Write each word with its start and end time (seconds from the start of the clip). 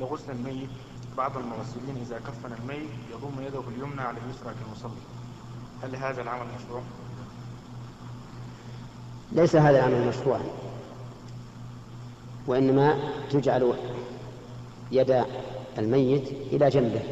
لغسل 0.00 0.32
الميت 0.32 0.68
بعض 1.16 1.36
المغسلين 1.36 1.96
إذا 2.06 2.18
كفن 2.18 2.52
الميت 2.62 2.90
يضم 3.12 3.46
يده 3.46 3.62
اليمنى 3.68 4.00
على 4.00 4.18
اليسرى 4.18 4.54
كالمصلي 4.64 5.00
هل 5.82 5.96
هذا 5.96 6.22
العمل 6.22 6.46
مشروع؟ 6.58 6.82
ليس 9.32 9.56
هذا 9.56 9.78
العمل 9.78 10.08
مشروعا 10.08 10.40
وإنما 12.46 12.98
تجعل 13.30 13.74
يد 14.92 15.24
الميت 15.78 16.28
إلى 16.28 16.68
جنبه 16.68 17.02